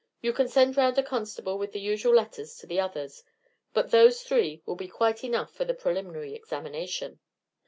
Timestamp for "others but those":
2.79-4.23